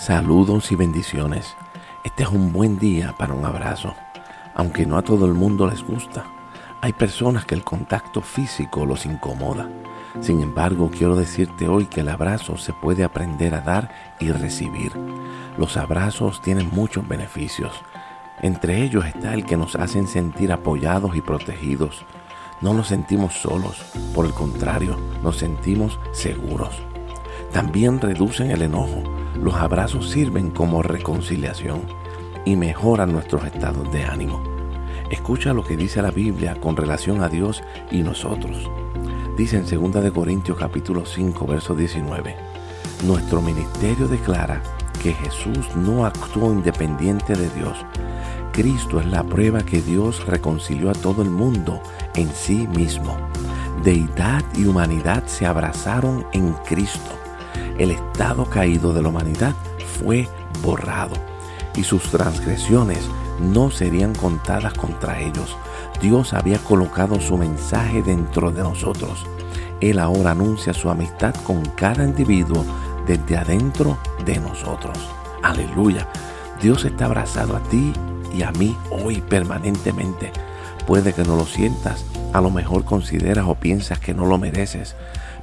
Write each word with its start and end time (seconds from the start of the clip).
Saludos 0.00 0.72
y 0.72 0.76
bendiciones. 0.76 1.56
Este 2.04 2.22
es 2.22 2.30
un 2.30 2.54
buen 2.54 2.78
día 2.78 3.14
para 3.18 3.34
un 3.34 3.44
abrazo, 3.44 3.94
aunque 4.54 4.86
no 4.86 4.96
a 4.96 5.02
todo 5.02 5.26
el 5.26 5.34
mundo 5.34 5.66
les 5.68 5.84
gusta. 5.84 6.24
Hay 6.80 6.94
personas 6.94 7.44
que 7.44 7.54
el 7.54 7.64
contacto 7.64 8.22
físico 8.22 8.86
los 8.86 9.04
incomoda. 9.04 9.68
Sin 10.22 10.40
embargo, 10.40 10.90
quiero 10.90 11.16
decirte 11.16 11.68
hoy 11.68 11.84
que 11.84 12.00
el 12.00 12.08
abrazo 12.08 12.56
se 12.56 12.72
puede 12.72 13.04
aprender 13.04 13.54
a 13.54 13.60
dar 13.60 13.90
y 14.18 14.32
recibir. 14.32 14.90
Los 15.58 15.76
abrazos 15.76 16.40
tienen 16.40 16.70
muchos 16.72 17.06
beneficios. 17.06 17.82
Entre 18.40 18.82
ellos 18.82 19.04
está 19.04 19.34
el 19.34 19.44
que 19.44 19.58
nos 19.58 19.76
hacen 19.76 20.08
sentir 20.08 20.50
apoyados 20.50 21.14
y 21.14 21.20
protegidos. 21.20 22.06
No 22.60 22.74
nos 22.74 22.88
sentimos 22.88 23.32
solos, 23.40 23.82
por 24.14 24.26
el 24.26 24.32
contrario, 24.32 24.98
nos 25.22 25.38
sentimos 25.38 25.98
seguros. 26.12 26.82
También 27.52 28.00
reducen 28.00 28.50
el 28.50 28.60
enojo. 28.60 29.02
Los 29.42 29.54
abrazos 29.54 30.10
sirven 30.10 30.50
como 30.50 30.82
reconciliación 30.82 31.80
y 32.44 32.56
mejoran 32.56 33.12
nuestros 33.12 33.46
estados 33.46 33.90
de 33.92 34.04
ánimo. 34.04 34.42
Escucha 35.10 35.54
lo 35.54 35.64
que 35.64 35.78
dice 35.78 36.02
la 36.02 36.10
Biblia 36.10 36.54
con 36.60 36.76
relación 36.76 37.22
a 37.22 37.30
Dios 37.30 37.62
y 37.90 38.02
nosotros. 38.02 38.70
Dice 39.38 39.56
en 39.56 39.92
2 39.92 40.04
de 40.04 40.12
Corintios 40.12 40.58
capítulo 40.58 41.06
5 41.06 41.46
verso 41.46 41.74
19. 41.74 42.36
Nuestro 43.06 43.40
ministerio 43.40 44.06
declara 44.06 44.62
que 45.02 45.14
Jesús 45.14 45.74
no 45.74 46.04
actuó 46.04 46.52
independiente 46.52 47.34
de 47.34 47.48
Dios. 47.50 47.78
Cristo 48.52 49.00
es 49.00 49.06
la 49.06 49.22
prueba 49.22 49.62
que 49.62 49.80
Dios 49.80 50.26
reconcilió 50.26 50.90
a 50.90 50.94
todo 50.94 51.22
el 51.22 51.30
mundo 51.30 51.80
en 52.14 52.30
sí 52.34 52.68
mismo. 52.68 53.16
Deidad 53.84 54.44
y 54.56 54.66
humanidad 54.66 55.24
se 55.26 55.46
abrazaron 55.46 56.26
en 56.32 56.52
Cristo. 56.66 57.10
El 57.78 57.92
estado 57.92 58.44
caído 58.44 58.92
de 58.92 59.02
la 59.02 59.08
humanidad 59.08 59.54
fue 59.98 60.28
borrado 60.62 61.14
y 61.76 61.84
sus 61.84 62.02
transgresiones 62.04 62.98
no 63.40 63.70
serían 63.70 64.14
contadas 64.14 64.74
contra 64.74 65.20
ellos. 65.20 65.56
Dios 66.00 66.34
había 66.34 66.58
colocado 66.58 67.20
su 67.20 67.38
mensaje 67.38 68.02
dentro 68.02 68.50
de 68.50 68.62
nosotros. 68.62 69.26
Él 69.80 69.98
ahora 69.98 70.32
anuncia 70.32 70.74
su 70.74 70.90
amistad 70.90 71.34
con 71.44 71.64
cada 71.70 72.04
individuo 72.04 72.64
desde 73.06 73.38
adentro 73.38 73.96
de 74.24 74.38
nosotros. 74.38 74.98
Aleluya. 75.42 76.06
Dios 76.60 76.84
está 76.84 77.06
abrazado 77.06 77.56
a 77.56 77.60
ti 77.60 77.92
y 78.32 78.42
a 78.42 78.52
mí 78.52 78.76
hoy 78.90 79.22
permanentemente. 79.22 80.32
Puede 80.90 81.12
que 81.12 81.22
no 81.22 81.36
lo 81.36 81.46
sientas, 81.46 82.04
a 82.32 82.40
lo 82.40 82.50
mejor 82.50 82.84
consideras 82.84 83.46
o 83.46 83.54
piensas 83.54 84.00
que 84.00 84.12
no 84.12 84.26
lo 84.26 84.38
mereces, 84.38 84.96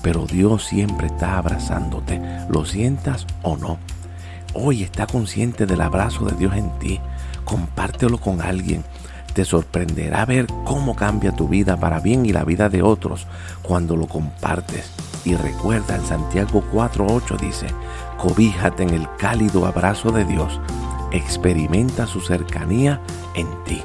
pero 0.00 0.24
Dios 0.24 0.64
siempre 0.64 1.08
está 1.08 1.36
abrazándote, 1.36 2.18
lo 2.48 2.64
sientas 2.64 3.26
o 3.42 3.58
no. 3.58 3.76
Hoy 4.54 4.82
está 4.82 5.06
consciente 5.06 5.66
del 5.66 5.82
abrazo 5.82 6.24
de 6.24 6.34
Dios 6.34 6.56
en 6.56 6.70
ti. 6.78 6.98
Compártelo 7.44 8.16
con 8.16 8.40
alguien. 8.40 8.84
Te 9.34 9.44
sorprenderá 9.44 10.24
ver 10.24 10.46
cómo 10.64 10.96
cambia 10.96 11.32
tu 11.32 11.46
vida 11.46 11.76
para 11.76 12.00
bien 12.00 12.24
y 12.24 12.32
la 12.32 12.44
vida 12.44 12.70
de 12.70 12.80
otros 12.80 13.26
cuando 13.60 13.96
lo 13.96 14.06
compartes. 14.06 14.92
Y 15.26 15.34
recuerda, 15.34 15.96
el 15.96 16.06
Santiago 16.06 16.64
4.8 16.72 17.38
dice, 17.38 17.66
cobíjate 18.16 18.84
en 18.84 18.94
el 18.94 19.06
cálido 19.18 19.66
abrazo 19.66 20.10
de 20.10 20.24
Dios, 20.24 20.58
experimenta 21.12 22.06
su 22.06 22.22
cercanía 22.22 23.02
en 23.34 23.46
ti. 23.64 23.82